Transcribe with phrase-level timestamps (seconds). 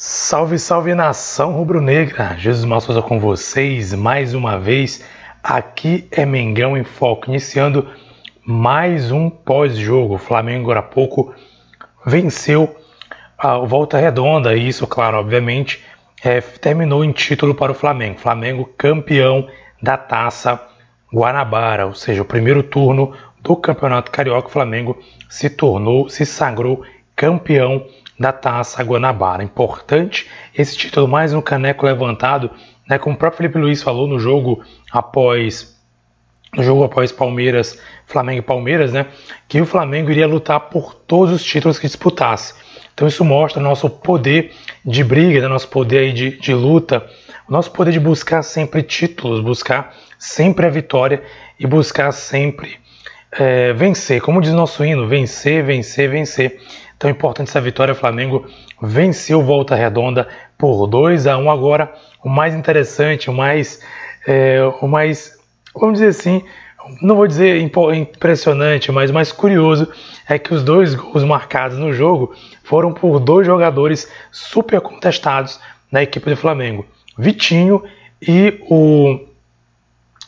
[0.00, 2.36] Salve, salve nação rubro-negra!
[2.38, 5.04] Jesus Malsosa com vocês mais uma vez.
[5.42, 7.84] Aqui é Mengão em Foco, iniciando
[8.46, 10.16] mais um pós-jogo.
[10.16, 11.34] Flamengo agora há pouco
[12.06, 12.76] venceu
[13.36, 15.84] a volta redonda, e isso, claro, obviamente,
[16.22, 18.20] é, terminou em título para o Flamengo.
[18.20, 19.48] Flamengo campeão
[19.82, 20.64] da taça
[21.12, 24.46] Guanabara, ou seja, o primeiro turno do Campeonato Carioca.
[24.46, 24.96] O Flamengo
[25.28, 26.84] se tornou, se sagrou
[27.16, 27.84] campeão
[28.18, 29.42] da Taça Guanabara.
[29.42, 32.50] Importante esse título, mais um caneco levantado,
[32.88, 35.76] né, como o próprio Felipe Luiz falou no jogo após
[36.56, 39.06] no jogo após Palmeiras, Flamengo e Palmeiras, né,
[39.46, 42.54] que o Flamengo iria lutar por todos os títulos que disputasse.
[42.94, 44.52] Então isso mostra o nosso poder
[44.82, 47.06] de briga, né, nosso poder de, de luta,
[47.46, 51.22] o nosso poder de buscar sempre títulos, buscar sempre a vitória
[51.60, 52.78] e buscar sempre
[53.30, 54.20] é, vencer.
[54.20, 56.60] Como diz nosso hino, vencer, vencer, vencer.
[56.98, 57.92] Então, importante essa vitória.
[57.92, 58.44] O Flamengo
[58.82, 60.26] venceu Volta Redonda
[60.58, 63.80] por 2 a 1 Agora, o mais interessante, o mais,
[64.26, 65.38] é, o mais,
[65.72, 66.42] vamos dizer assim,
[67.00, 69.88] não vou dizer impressionante, mas o mais curioso
[70.28, 72.34] é que os dois gols marcados no jogo
[72.64, 75.60] foram por dois jogadores super contestados
[75.92, 76.84] na equipe do Flamengo:
[77.16, 77.84] Vitinho
[78.20, 79.20] e o,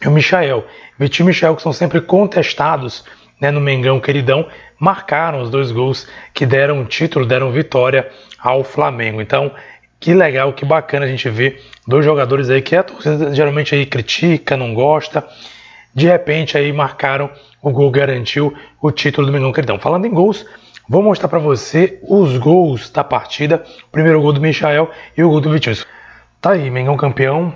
[0.06, 0.64] o Michael.
[0.96, 3.04] Vitinho e Michael que são sempre contestados
[3.40, 4.46] né, no Mengão queridão,
[4.78, 9.20] marcaram os dois gols que deram título, deram vitória ao Flamengo.
[9.20, 9.52] Então,
[9.98, 13.84] que legal, que bacana a gente ver dois jogadores aí que a torcida geralmente aí
[13.86, 15.26] critica, não gosta.
[15.94, 17.30] De repente aí marcaram
[17.62, 19.78] o gol, garantiu o título do Mengão Queridão.
[19.78, 20.46] Falando em gols,
[20.88, 23.64] vou mostrar para você os gols da partida.
[23.88, 25.76] O primeiro gol do Michael e o gol do Vitinho.
[26.40, 27.54] Tá aí, Mengão campeão,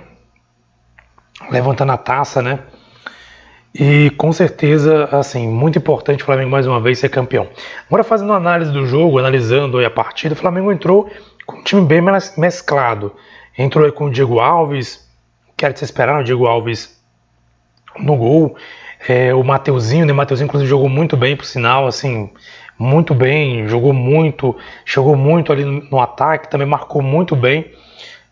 [1.49, 2.59] levantando a taça, né?
[3.77, 7.49] E com certeza, assim, muito importante o Flamengo mais uma vez ser campeão.
[7.87, 11.11] Agora fazendo análise do jogo, analisando a partida, o Flamengo entrou
[11.45, 12.01] com um time bem
[12.37, 13.13] mesclado.
[13.57, 15.05] Entrou com o Diego Alves,
[15.57, 16.97] que era de se esperar, o Diego Alves
[17.99, 18.55] no gol.
[19.09, 20.13] É, o Mateuzinho, né?
[20.13, 22.31] O Mateuzinho inclusive jogou muito bem, por sinal, assim,
[22.79, 24.55] muito bem, jogou muito,
[24.85, 27.73] jogou muito ali no ataque, também marcou muito bem.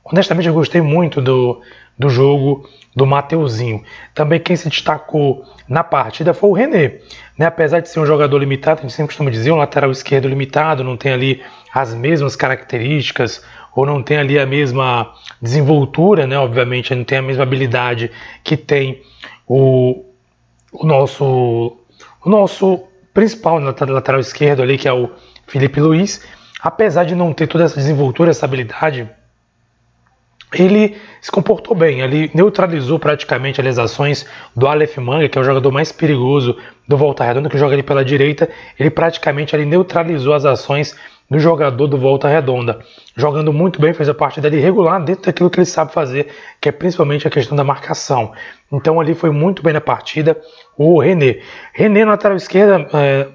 [0.04, 1.62] Honestamente, eu gostei muito do,
[1.98, 3.84] do jogo do Mateuzinho.
[4.14, 7.00] Também quem se destacou na partida foi o René.
[7.38, 7.46] Né?
[7.46, 10.84] Apesar de ser um jogador limitado, a gente sempre costuma dizer, um lateral esquerdo limitado,
[10.84, 11.42] não tem ali
[11.74, 13.44] as mesmas características,
[13.76, 16.38] ou não tem ali a mesma desenvoltura, né?
[16.38, 18.12] obviamente, não tem a mesma habilidade
[18.44, 19.02] que tem
[19.48, 20.06] o,
[20.72, 21.78] o nosso,
[22.24, 25.10] o nosso principal lateral esquerdo ali, que é o
[25.48, 26.24] Felipe Luiz.
[26.62, 29.10] Apesar de não ter toda essa desenvoltura, essa habilidade,
[30.54, 34.26] ele se comportou bem, ele neutralizou praticamente as ações
[34.56, 37.84] do Aleph Manga, que é o jogador mais perigoso do Volta Redonda, que joga ali
[37.84, 38.50] pela direita,
[38.80, 40.96] ele praticamente ele neutralizou as ações
[41.30, 42.80] do jogador do Volta Redonda,
[43.16, 46.28] jogando muito bem, fez a partida ali regular dentro daquilo que ele sabe fazer,
[46.60, 48.34] que é principalmente a questão da marcação.
[48.72, 50.40] Então ali foi muito bem na partida
[50.78, 51.40] o René.
[51.74, 53.28] René na lateral esquerda, é,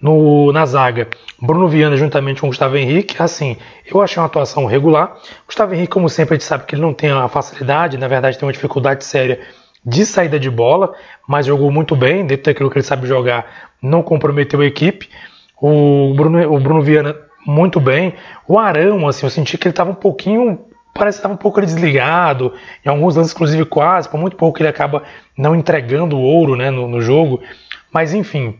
[0.00, 1.08] no, na zaga,
[1.40, 3.20] Bruno Viana juntamente com Gustavo Henrique.
[3.22, 5.16] Assim, eu achei uma atuação regular.
[5.46, 8.38] Gustavo Henrique, como sempre, a gente sabe que ele não tem a facilidade, na verdade
[8.38, 9.40] tem uma dificuldade séria
[9.84, 10.94] de saída de bola,
[11.28, 15.08] mas jogou muito bem, dentro daquilo que ele sabe jogar, não comprometeu a equipe.
[15.60, 17.16] O Bruno, o Bruno Viana
[17.46, 18.14] muito bem.
[18.48, 20.58] O Arão, assim, eu senti que ele estava um pouquinho
[20.96, 22.54] parece que estava um pouco desligado,
[22.84, 25.02] em alguns lances, inclusive, quase, por muito pouco ele acaba
[25.36, 27.40] não entregando o ouro né, no, no jogo.
[27.92, 28.58] Mas enfim,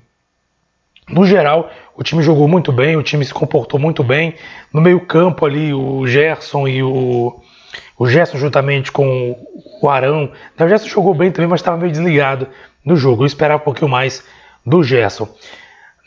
[1.08, 4.34] no geral, o time jogou muito bem, o time se comportou muito bem.
[4.72, 7.40] No meio-campo ali, o Gerson e o.
[7.98, 9.34] O Gerson juntamente com
[9.80, 10.30] o Arão.
[10.58, 12.48] O Gerson jogou bem também, mas estava meio desligado
[12.84, 13.22] no jogo.
[13.22, 14.22] Eu esperava um pouquinho mais
[14.64, 15.28] do Gerson.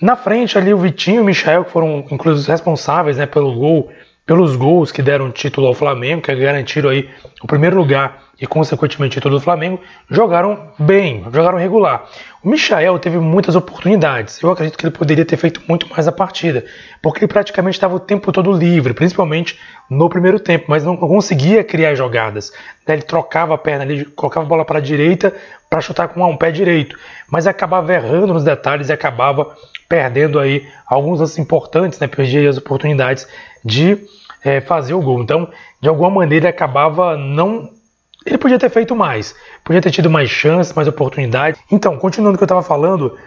[0.02, 3.90] Na frente ali, o Vitinho e o Michel, que foram inclusive responsáveis né, pelo gol,
[4.30, 7.10] pelos gols que deram título ao Flamengo, que garantiram aí
[7.42, 12.06] o primeiro lugar e consequentemente título do Flamengo, jogaram bem, jogaram regular.
[12.44, 14.40] O Michael teve muitas oportunidades.
[14.40, 16.64] Eu acredito que ele poderia ter feito muito mais a partida,
[17.02, 19.60] porque ele praticamente estava o tempo todo livre, principalmente
[19.90, 22.54] no primeiro tempo, mas não conseguia criar jogadas.
[22.88, 25.34] Ele trocava a perna ali, colocava a bola para a direita
[25.68, 26.98] para chutar com um pé direito,
[27.28, 29.56] mas acabava errando nos detalhes e acabava
[29.90, 32.08] perdendo aí alguns lances importantes, né?
[32.08, 33.28] Perdia as oportunidades
[33.64, 33.98] de
[34.44, 35.22] é, fazer o gol.
[35.22, 35.50] Então,
[35.82, 37.70] de alguma maneira, ele acabava não
[38.26, 39.34] ele podia ter feito mais,
[39.64, 41.60] podia ter tido mais chances, mais oportunidades.
[41.72, 43.18] Então, continuando o que eu estava falando,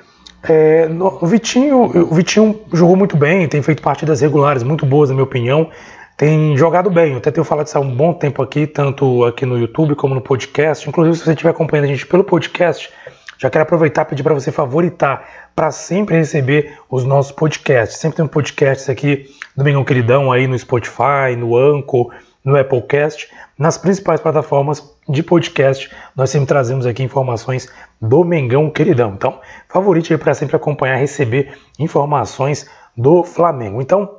[0.49, 0.89] é,
[1.21, 5.25] o, Vitinho, o Vitinho jogou muito bem, tem feito partidas regulares muito boas, na minha
[5.25, 5.71] opinião.
[6.17, 9.47] Tem jogado bem, eu até tenho falado isso há um bom tempo aqui, tanto aqui
[9.47, 10.89] no YouTube como no podcast.
[10.89, 12.91] Inclusive, se você estiver acompanhando a gente pelo podcast,
[13.39, 17.99] já quero aproveitar e pedir para você favoritar, para sempre receber os nossos podcasts.
[17.99, 19.27] Sempre tem um podcast aqui
[19.57, 22.13] do Mengão Queridão aí no Spotify, no Anchor,
[22.45, 25.91] no Applecast, nas principais plataformas de podcast.
[26.17, 27.69] Nós sempre trazemos aqui informações
[28.01, 29.13] do Mengão Queridão.
[29.15, 33.81] Então, favorite aí para sempre acompanhar, receber informações do Flamengo.
[33.81, 34.19] Então,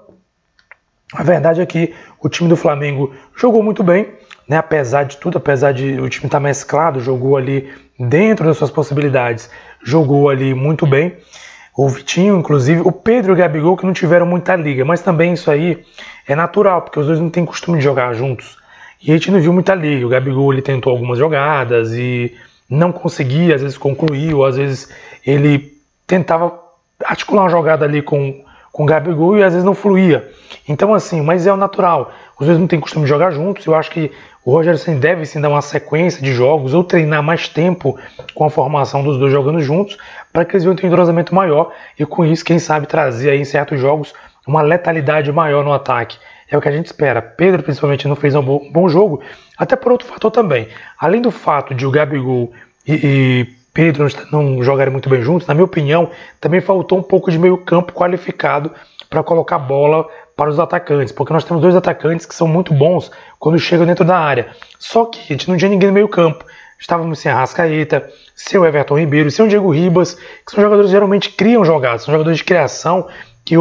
[1.14, 4.14] a verdade é que o time do Flamengo jogou muito bem,
[4.48, 4.58] né?
[4.58, 8.72] apesar de tudo, apesar de o time estar tá mesclado, jogou ali dentro das suas
[8.72, 9.50] possibilidades,
[9.84, 11.16] jogou ali muito bem.
[11.76, 15.34] O Vitinho, inclusive, o Pedro e o Gabigol que não tiveram muita liga, mas também
[15.34, 15.84] isso aí
[16.28, 18.58] é natural, porque os dois não têm costume de jogar juntos.
[19.02, 20.06] E a gente não viu muita liga.
[20.06, 22.34] O Gabigol ele tentou algumas jogadas e
[22.70, 24.90] não conseguia, às vezes concluiu, às vezes
[25.26, 25.74] ele
[26.08, 26.58] tentava
[27.04, 30.32] articular uma jogada ali com, com o Gabigol e às vezes não fluía.
[30.68, 32.14] Então, assim, mas é o natural.
[32.40, 33.66] Os dois não têm costume de jogar juntos.
[33.66, 34.12] Eu acho que
[34.46, 37.98] o Roger Sen deve sim dar uma sequência de jogos ou treinar mais tempo
[38.34, 39.98] com a formação dos dois jogando juntos
[40.32, 43.40] para que eles venham ter um entrosamento maior e com isso, quem sabe, trazer aí
[43.40, 44.14] em certos jogos
[44.46, 46.18] uma letalidade maior no ataque.
[46.50, 47.22] É o que a gente espera.
[47.22, 49.22] Pedro, principalmente, não fez um bom, jogo,
[49.58, 50.68] até por outro fator também.
[51.00, 52.52] Além do fato de o Gabigol
[52.86, 57.32] e, e Pedro não jogarem muito bem juntos, na minha opinião, também faltou um pouco
[57.32, 58.72] de meio campo qualificado
[59.10, 63.12] para colocar bola para os atacantes, porque nós temos dois atacantes que são muito bons
[63.40, 64.48] quando chegam dentro da área.
[64.80, 66.44] Só que a gente não tinha ninguém no meio campo.
[66.80, 70.90] Estávamos sem a Rascaeta, sem o Everton Ribeiro, sem o Diego Ribas, que são jogadores
[70.90, 73.08] que geralmente criam jogadas, são jogadores de criação
[73.46, 73.56] que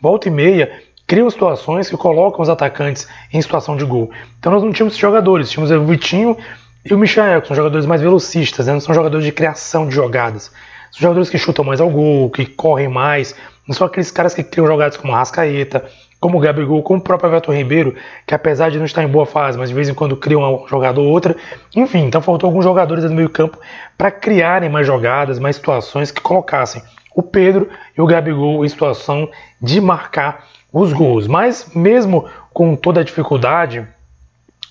[0.00, 0.70] volta e meia
[1.06, 4.12] criam situações que colocam os atacantes em situação de gol.
[4.38, 6.36] Então nós não tínhamos jogadores, tínhamos o Vitinho
[6.84, 8.74] e o Michael, que são jogadores mais velocistas, né?
[8.74, 10.52] não são jogadores de criação de jogadas.
[10.90, 13.34] São jogadores que chutam mais ao gol, que correm mais,
[13.66, 15.84] não são aqueles caras que criam jogadas como Rascaeta,
[16.18, 17.94] como o Gabigol, como o próprio Everton Ribeiro,
[18.26, 20.68] que apesar de não estar em boa fase, mas de vez em quando criam uma
[20.68, 21.34] jogada ou outra.
[21.74, 23.58] Enfim, então faltou alguns jogadores no meio campo
[23.96, 26.82] para criarem mais jogadas, mais situações que colocassem
[27.14, 31.26] o Pedro e o Gabigol em situação de marcar os gols.
[31.26, 33.86] Mas mesmo com toda a dificuldade,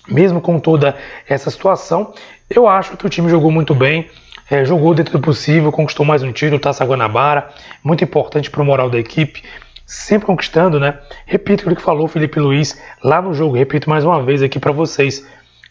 [0.08, 0.96] mesmo com toda
[1.28, 2.14] essa situação,
[2.48, 4.08] eu acho que o time jogou muito bem.
[4.50, 7.50] É, jogou dentro do possível, conquistou mais um tiro, Taça Guanabara,
[7.84, 9.44] muito importante para o moral da equipe,
[9.86, 10.98] sempre conquistando, né?
[11.24, 14.58] Repito o que falou o Felipe Luiz lá no jogo, repito mais uma vez aqui
[14.58, 15.24] para vocês.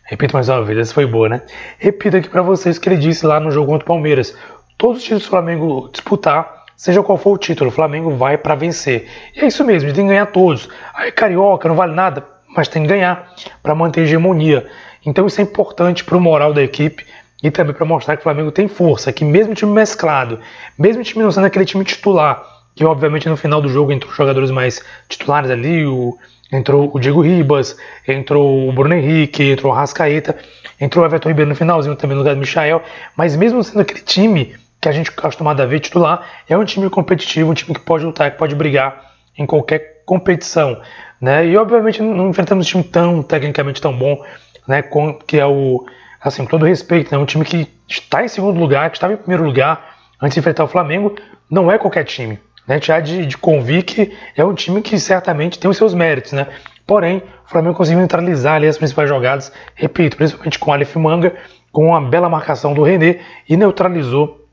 [0.06, 1.42] Repito mais uma vez, essa foi boa, né?
[1.78, 4.34] Repito aqui para vocês o que ele disse lá no jogo contra o Palmeiras.
[4.78, 8.56] Todos os títulos do Flamengo disputar, seja qual for o título, o Flamengo vai para
[8.56, 9.10] vencer.
[9.36, 10.70] E é isso mesmo, tem que ganhar todos.
[10.94, 13.30] Aí carioca não vale nada, mas tem que ganhar
[13.62, 14.66] para manter a hegemonia.
[15.06, 17.06] Então isso é importante para o moral da equipe
[17.42, 20.40] e também para mostrar que o Flamengo tem força, que mesmo time mesclado,
[20.78, 22.44] mesmo time não sendo aquele time titular,
[22.76, 26.18] que obviamente no final do jogo entrou jogadores mais titulares ali, o,
[26.52, 27.78] entrou o Diego Ribas,
[28.08, 30.38] entrou o Bruno Henrique, entrou o Rascaeta,
[30.80, 32.81] entrou o Everton Ribeiro no finalzinho também no lugar do Michael,
[33.16, 36.64] mas mesmo sendo aquele time que a gente está acostumado a ver titular, é um
[36.64, 40.81] time competitivo, um time que pode lutar, que pode brigar em qualquer competição.
[41.19, 41.48] Né?
[41.48, 44.24] E obviamente não enfrentamos um time tão tecnicamente tão bom,
[44.68, 44.84] né?
[45.28, 45.86] Que é o.
[46.21, 47.18] Assim, com todo respeito, né?
[47.18, 50.66] um time que está em segundo lugar, que estava em primeiro lugar antes de enfrentar
[50.66, 51.16] o Flamengo,
[51.49, 52.38] não é qualquer time.
[52.68, 52.80] Né?
[52.81, 56.33] Já de, de convir que é um time que certamente tem os seus méritos.
[56.33, 56.47] Né?
[56.85, 61.35] Porém, o Flamengo conseguiu neutralizar ali as principais jogadas, repito, principalmente com o Aleph Manga,
[61.71, 64.47] com uma bela marcação do René e neutralizou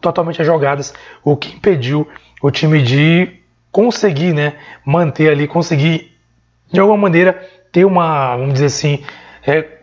[0.00, 2.08] totalmente as jogadas, o que impediu
[2.42, 3.40] o time de
[3.70, 4.54] conseguir, né,
[4.84, 6.16] manter ali, conseguir
[6.72, 9.04] de alguma maneira ter uma, vamos dizer assim,
[9.46, 9.79] é,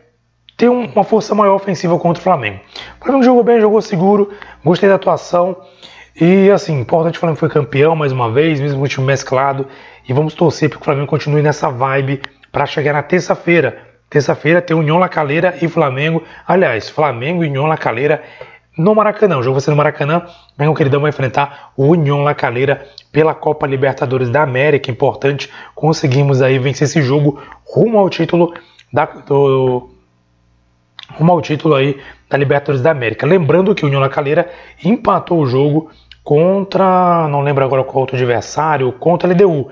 [0.57, 2.59] ter uma força maior ofensiva contra o Flamengo.
[2.99, 4.31] O Flamengo jogou bem, jogou seguro,
[4.65, 5.55] gostei da atuação
[6.19, 9.67] e assim, importante o Flamengo foi campeão mais uma vez, mesmo com o time mesclado
[10.09, 12.21] e vamos torcer para que o Flamengo continue nessa vibe
[12.51, 13.77] para chegar na terça-feira.
[14.09, 16.23] Terça-feira tem União La Calera e Flamengo.
[16.47, 18.23] Aliás, Flamengo e União La Calera
[18.75, 19.37] no Maracanã.
[19.37, 20.25] O jogo vai ser no Maracanã.
[20.57, 24.89] Mengão Queridão vai enfrentar o União La Calera pela Copa Libertadores da América.
[24.89, 28.53] Importante, conseguimos aí vencer esse jogo rumo ao título
[28.91, 29.89] da, do,
[31.17, 31.97] rumo ao título aí
[32.29, 33.25] da Libertadores da América.
[33.25, 34.49] Lembrando que o União La Calera
[34.83, 35.89] empatou o jogo
[36.23, 39.69] contra, não lembro agora qual outro adversário, contra a LDU.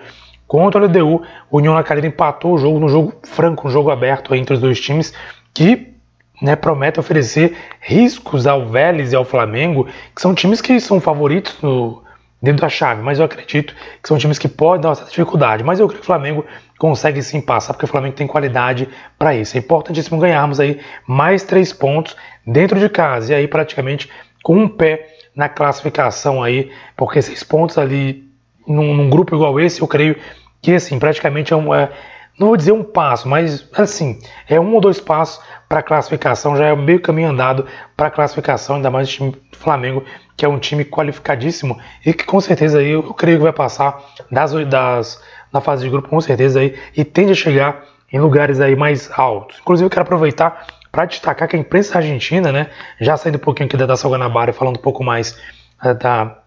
[0.47, 1.21] Contra a LDU,
[1.51, 4.59] o União La Calera empatou o jogo no jogo franco, um jogo aberto entre os
[4.59, 5.13] dois times,
[5.53, 5.93] que
[6.41, 11.57] né, promete oferecer riscos ao Vélez e ao Flamengo, que são times que são favoritos
[11.61, 12.03] no,
[12.45, 15.63] dentro da chave, mas eu acredito que são times que podem dar certa dificuldade.
[15.63, 16.45] Mas eu creio que o Flamengo
[16.77, 18.87] consegue sim passar, porque o Flamengo tem qualidade
[19.17, 19.57] para isso.
[19.57, 24.09] É importantíssimo ganharmos aí mais três pontos dentro de casa, e aí praticamente
[24.43, 28.23] com um pé na classificação aí, porque seis pontos ali
[28.67, 30.15] num, num grupo igual esse, eu creio
[30.61, 31.73] que assim, praticamente é um.
[31.73, 31.89] É,
[32.37, 36.55] não vou dizer um passo, mas assim, é um ou dois passos para a classificação,
[36.55, 37.65] já é meio caminho andado
[37.95, 40.03] para a classificação, ainda mais o time do Flamengo,
[40.35, 44.03] que é um time qualificadíssimo e que com certeza aí, eu creio que vai passar
[44.29, 48.59] das, das, na fase de grupo, com certeza aí, e tende a chegar em lugares
[48.59, 49.57] aí mais altos.
[49.59, 53.67] Inclusive, eu quero aproveitar para destacar que a imprensa argentina, né, já saindo um pouquinho
[53.67, 55.37] aqui da Taça Guanabara e falando um pouco mais
[55.83, 56.37] uh, da,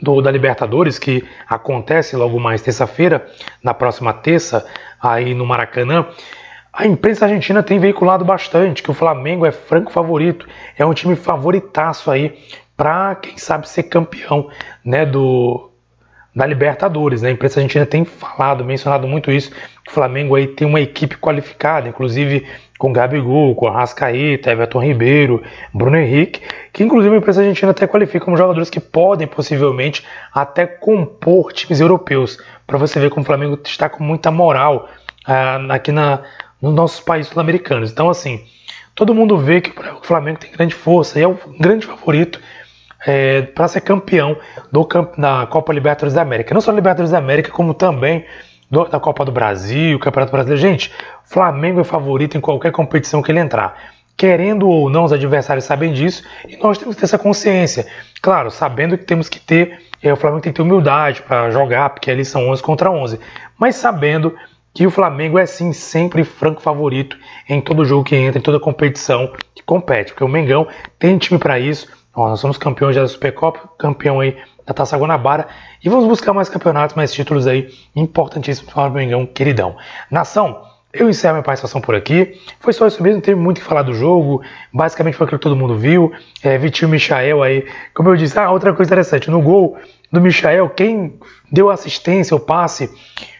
[0.00, 3.26] do, da Libertadores, que acontece logo mais terça-feira,
[3.62, 4.66] na próxima terça,
[5.00, 6.06] aí no Maracanã,
[6.72, 10.46] a imprensa argentina tem veiculado bastante que o Flamengo é franco favorito,
[10.78, 12.38] é um time favoritaço aí
[12.76, 14.48] para quem sabe ser campeão,
[14.84, 15.66] né, do
[16.34, 17.28] da Libertadores, né?
[17.28, 21.16] A imprensa argentina tem falado, mencionado muito isso, que o Flamengo aí tem uma equipe
[21.16, 22.46] qualificada, inclusive
[22.80, 26.40] com Gabigol, com Arrascaeta, Everton Ribeiro, Bruno Henrique,
[26.72, 31.78] que inclusive a imprensa argentina até qualifica como jogadores que podem possivelmente até compor times
[31.78, 34.88] europeus, para você ver como o Flamengo está com muita moral
[35.26, 36.22] ah, aqui na,
[36.60, 37.92] nos nossos países sul-americanos.
[37.92, 38.42] Então, assim,
[38.94, 42.40] todo mundo vê que o Flamengo tem grande força e é o grande favorito
[43.06, 44.38] é, para ser campeão
[44.72, 46.54] do, da Copa Libertadores da América.
[46.54, 48.24] Não só Libertadores da América, como também
[48.70, 50.60] da Copa do Brasil, Campeonato Brasileiro.
[50.60, 50.92] Gente,
[51.24, 53.76] Flamengo é favorito em qualquer competição que ele entrar.
[54.16, 57.86] Querendo ou não, os adversários sabem disso e nós temos que ter essa consciência.
[58.22, 61.90] Claro, sabendo que temos que ter, é, o Flamengo tem que ter humildade para jogar,
[61.90, 63.18] porque ali são 11 contra 11,
[63.58, 64.36] mas sabendo
[64.72, 68.60] que o Flamengo é sim sempre franco favorito em todo jogo que entra, em toda
[68.60, 71.88] competição que compete, porque o Mengão tem time para isso.
[72.16, 74.36] Nós somos campeões da Supercopa, campeão aí
[74.70, 75.48] da Taça Guanabara
[75.84, 79.76] e vamos buscar mais campeonatos, mais títulos aí importantíssimos para o Mengão queridão.
[80.08, 80.62] Nação,
[80.92, 82.40] eu encerro minha participação por aqui.
[82.60, 84.42] Foi só isso mesmo, não teve muito o que falar do jogo.
[84.72, 86.12] Basicamente foi aquilo que todo mundo viu.
[86.42, 89.76] É, Vitinho Michael aí, como eu disse, ah, outra coisa interessante, no gol
[90.10, 91.18] do Michael, quem
[91.50, 92.90] deu assistência, o passe,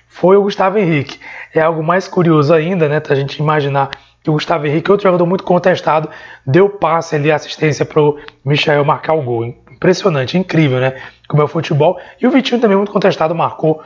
[0.09, 1.19] foi o Gustavo Henrique.
[1.55, 3.01] É algo mais curioso ainda, né?
[3.09, 3.91] A gente imaginar
[4.23, 6.09] que o Gustavo Henrique, outro jogador muito contestado,
[6.45, 9.55] deu passe ali, assistência para o Michel marcar o gol.
[9.81, 11.01] Impressionante, incrível, né?
[11.27, 11.99] Como é o futebol.
[12.21, 13.83] E o Vitinho também muito contestado, marcou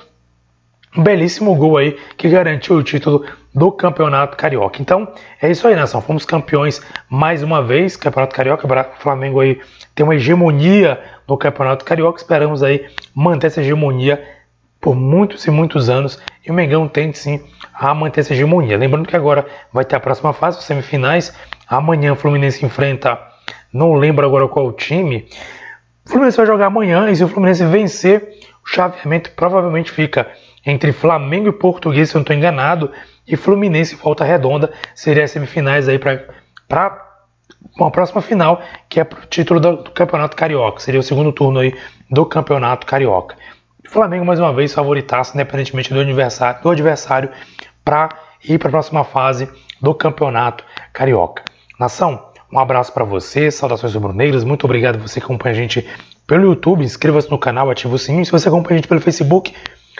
[0.97, 3.25] um belíssimo gol aí que garantiu o título
[3.55, 4.83] do Campeonato Carioca.
[4.83, 5.07] Então,
[5.41, 6.03] é isso aí, nação.
[6.03, 8.67] Fomos campeões mais uma vez, Campeonato Carioca.
[8.67, 9.61] O Flamengo aí
[9.95, 12.19] tem uma hegemonia no Campeonato Carioca.
[12.19, 14.21] Esperamos aí manter essa hegemonia
[14.81, 17.41] por muitos e muitos anos e o Mengão tem sim
[17.73, 18.77] a manter essa hegemonia.
[18.77, 21.33] Lembrando que agora vai ter a próxima fase, os semifinais.
[21.69, 23.17] Amanhã o Fluminense enfrenta,
[23.73, 25.27] não lembro agora qual time.
[26.07, 30.31] O Fluminense vai jogar amanhã e se o Fluminense vencer, o chaveamento provavelmente fica
[30.67, 32.91] entre Flamengo e Português, se eu não estou enganado,
[33.27, 34.73] e Fluminense volta redonda.
[34.95, 37.05] Seria as semifinais aí para
[37.79, 40.81] uma próxima final, que é para o título do, do Campeonato Carioca.
[40.81, 41.75] Seria o segundo turno aí
[42.11, 43.37] do Campeonato Carioca.
[43.95, 47.31] Flamengo, mais uma vez, favoritasse, independentemente do adversário, do adversário
[47.85, 48.09] para
[48.43, 49.49] ir para a próxima fase
[49.81, 51.45] do Campeonato Carioca.
[51.79, 55.87] Nação, um abraço para você, saudações rubro-negras, muito obrigado você que acompanha a gente
[56.27, 58.25] pelo YouTube, inscreva-se no canal, ative o sininho.
[58.25, 59.55] Se você acompanha a gente pelo Facebook,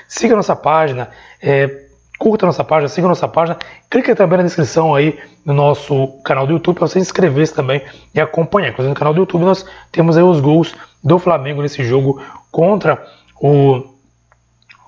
[0.09, 1.11] siga nossa página,
[1.43, 1.85] é,
[2.19, 3.59] curta nossa página, siga nossa página,
[3.91, 7.83] clique também na descrição aí no nosso canal do YouTube para você inscrever-se também
[8.15, 8.71] e acompanhar.
[8.71, 13.05] Inclusive no canal do YouTube nós temos aí os gols do Flamengo nesse jogo contra
[13.41, 13.91] o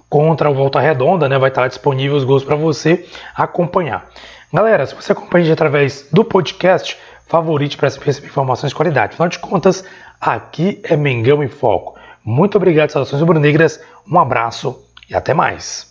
[0.08, 1.36] contra o Volta Redonda, né?
[1.36, 4.08] Vai estar disponível os gols para você acompanhar.
[4.52, 9.14] Galera, se você acompanha a gente através do podcast, favorite para receber informações de qualidade.
[9.14, 9.84] Afinal de contas,
[10.20, 11.98] aqui é Mengão em Foco.
[12.24, 13.80] Muito obrigado, saudações rubro-negras,
[14.10, 15.84] um abraço e até mais.